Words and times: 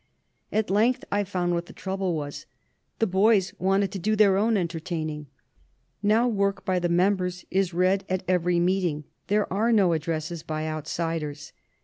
"At 0.51 0.71
length 0.71 1.05
I 1.11 1.23
found 1.23 1.53
what 1.53 1.67
the 1.67 1.73
trouble 1.73 2.15
was 2.15 2.47
the 2.97 3.05
boys 3.05 3.53
wanted 3.59 3.91
to 3.91 3.99
do 3.99 4.15
their 4.15 4.35
own 4.35 4.57
entertaining. 4.57 5.27
Now 6.01 6.27
work 6.27 6.65
by 6.65 6.79
the 6.79 6.89
members 6.89 7.45
is 7.51 7.71
read 7.71 8.03
at 8.09 8.23
every 8.27 8.59
meeting; 8.59 9.03
there 9.27 9.53
are 9.53 9.71
no 9.71 9.93
addresses 9.93 10.41
by 10.41 10.65
outsiders. 10.67 11.53